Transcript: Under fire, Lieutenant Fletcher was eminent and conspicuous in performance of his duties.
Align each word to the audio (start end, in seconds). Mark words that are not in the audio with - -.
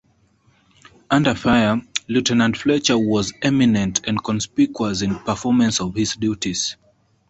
Under 1.11 1.35
fire, 1.35 1.79
Lieutenant 2.07 2.57
Fletcher 2.57 2.97
was 2.97 3.33
eminent 3.43 4.01
and 4.07 4.23
conspicuous 4.23 5.03
in 5.03 5.19
performance 5.19 5.79
of 5.79 5.93
his 5.93 6.15
duties. 6.15 6.75